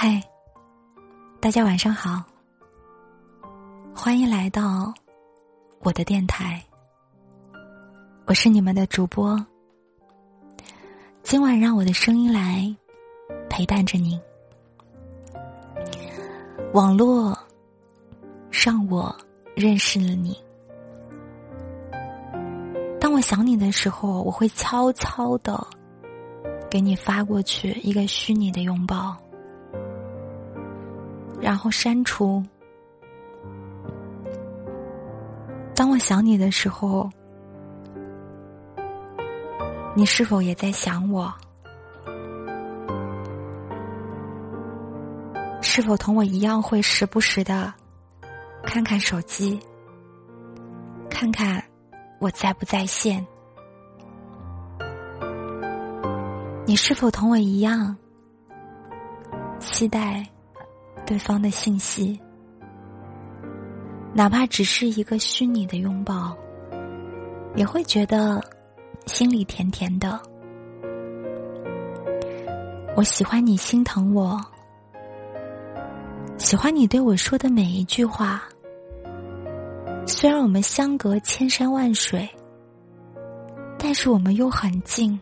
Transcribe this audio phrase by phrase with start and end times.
[0.00, 0.22] 嗨，
[1.40, 2.22] 大家晚上好，
[3.92, 4.94] 欢迎来到
[5.80, 6.62] 我的电台，
[8.24, 9.44] 我是你们的主播。
[11.24, 12.72] 今晚让我的声音来
[13.50, 14.20] 陪伴着你。
[16.72, 17.36] 网络
[18.52, 19.12] 让我
[19.56, 20.40] 认识了你。
[23.00, 25.66] 当我想你的时候，我会悄悄的
[26.70, 29.16] 给你发过去一个虚拟的拥抱。
[31.40, 32.42] 然后删除。
[35.74, 37.08] 当我想你的时候，
[39.94, 41.32] 你是否也在想我？
[45.60, 47.72] 是否同我一样会时不时的
[48.64, 49.60] 看看手机，
[51.08, 51.62] 看看
[52.18, 53.24] 我在不在线？
[56.66, 57.96] 你是否同我一样
[59.60, 60.26] 期待？
[61.06, 62.20] 对方的信息，
[64.14, 66.36] 哪怕只是一个虚拟的拥抱，
[67.56, 68.42] 也会觉得
[69.06, 70.20] 心里甜甜的。
[72.96, 74.38] 我喜欢你心疼我，
[76.36, 78.42] 喜欢你对我说的每一句话。
[80.06, 82.28] 虽然我们相隔千山万水，
[83.78, 85.20] 但是我们又很近，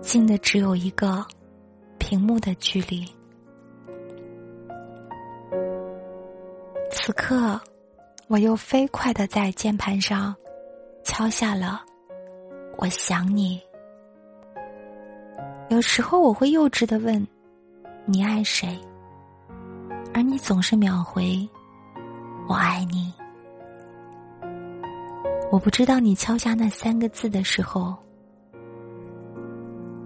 [0.00, 1.24] 近的只有一个
[1.98, 3.04] 屏幕的距离。
[7.10, 7.60] 此刻，
[8.28, 10.32] 我又飞快的在键盘上
[11.02, 11.82] 敲下了
[12.78, 13.60] “我想你”。
[15.70, 17.26] 有时候我会幼稚的问
[18.06, 18.78] ：“你爱谁？”
[20.14, 21.44] 而你总是秒回
[22.48, 23.12] ：“我爱你。”
[25.50, 27.98] 我不知道你敲下那三个字的时候，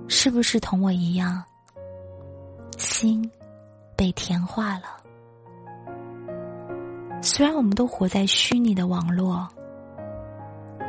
[0.08, 1.44] 是不是同我一样，
[2.78, 3.30] 心
[3.94, 5.03] 被甜化了。
[7.26, 9.48] 虽然我们都活在虚拟的网络，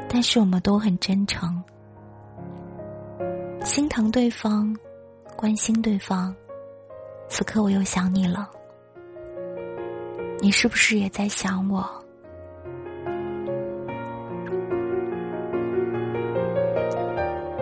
[0.09, 1.63] 但是我们都很真诚，
[3.63, 4.75] 心疼对方，
[5.37, 6.35] 关心对方。
[7.29, 8.49] 此刻我又想你了，
[10.41, 11.89] 你是不是也在想我？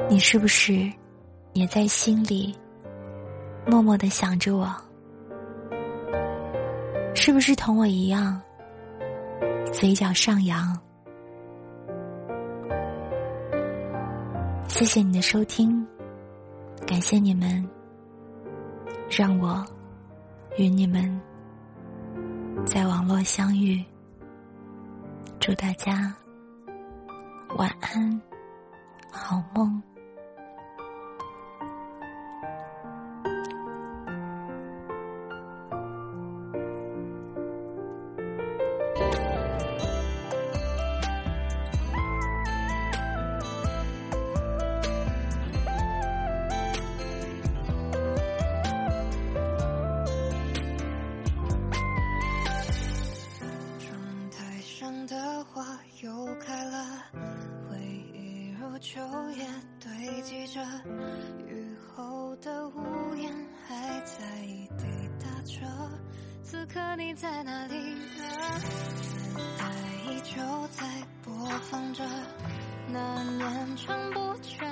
[0.10, 0.92] 你是不是
[1.54, 2.56] 也在心里
[3.68, 4.76] 默默的想着我？
[7.14, 8.42] 是不是同我一样？
[9.72, 10.78] 嘴角上扬，
[14.68, 15.86] 谢谢你的收听，
[16.86, 17.68] 感谢你们，
[19.10, 19.66] 让我
[20.58, 21.20] 与你们
[22.66, 23.84] 在网络相遇。
[25.40, 26.14] 祝大家
[27.58, 28.22] 晚安，
[29.12, 29.82] 好梦。
[54.84, 55.64] 上的花
[56.02, 56.86] 又开了，
[57.70, 57.80] 回
[58.14, 59.00] 忆如秋
[59.32, 59.48] 叶
[59.80, 60.62] 堆积着，
[61.48, 63.34] 雨后的屋檐
[63.66, 64.18] 还在
[64.78, 64.86] 滴
[65.22, 65.66] 答着。
[66.44, 68.60] 此刻你在哪里呢？
[69.02, 69.72] 磁带
[70.12, 70.86] 依旧在
[71.24, 71.34] 播
[71.72, 72.04] 放着
[72.90, 74.63] 那年唱不全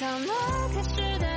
[0.00, 1.29] 到那开始的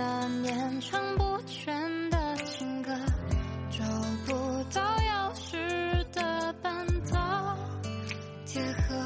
[0.00, 2.90] 那年唱不全的情歌，
[3.70, 3.84] 找
[4.24, 4.32] 不
[4.72, 7.58] 到钥匙的半岛
[8.46, 8.96] 铁盒。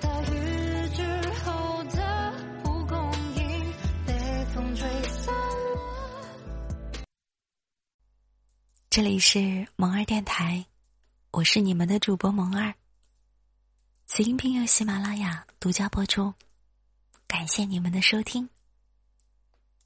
[0.00, 1.02] 大雨之
[1.40, 2.32] 后的
[2.62, 3.72] 蒲公英
[4.06, 4.14] 被
[4.54, 7.02] 风吹散了。
[8.88, 10.64] 这里是萌儿电台，
[11.32, 12.72] 我是你们的主播萌儿。
[14.06, 16.32] 此音频由喜马拉雅独家播出，
[17.26, 18.48] 感谢你们的收听。